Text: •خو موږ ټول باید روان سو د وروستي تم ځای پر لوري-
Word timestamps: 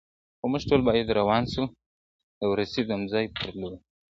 •خو 0.39 0.45
موږ 0.51 0.63
ټول 0.69 0.81
باید 0.87 1.15
روان 1.19 1.43
سو 1.53 1.63
د 2.39 2.41
وروستي 2.51 2.81
تم 2.89 3.01
ځای 3.13 3.25
پر 3.35 3.49
لوري- 3.59 3.79